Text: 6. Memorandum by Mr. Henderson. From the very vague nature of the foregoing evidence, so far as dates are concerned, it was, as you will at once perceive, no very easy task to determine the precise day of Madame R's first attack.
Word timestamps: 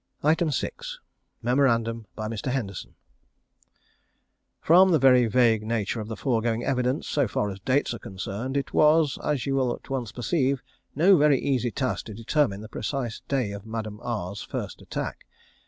6. 0.49 0.99
Memorandum 1.43 2.07
by 2.15 2.27
Mr. 2.27 2.51
Henderson. 2.51 2.95
From 4.59 4.89
the 4.89 4.97
very 4.97 5.27
vague 5.27 5.61
nature 5.61 6.01
of 6.01 6.07
the 6.07 6.15
foregoing 6.17 6.63
evidence, 6.63 7.07
so 7.07 7.27
far 7.27 7.51
as 7.51 7.59
dates 7.59 7.93
are 7.93 7.99
concerned, 7.99 8.57
it 8.57 8.73
was, 8.73 9.19
as 9.23 9.45
you 9.45 9.53
will 9.53 9.75
at 9.75 9.91
once 9.91 10.11
perceive, 10.11 10.63
no 10.95 11.17
very 11.17 11.39
easy 11.39 11.69
task 11.69 12.05
to 12.07 12.15
determine 12.15 12.61
the 12.61 12.67
precise 12.67 13.19
day 13.27 13.51
of 13.51 13.67
Madame 13.67 13.99
R's 14.01 14.41
first 14.41 14.81
attack. 14.81 15.27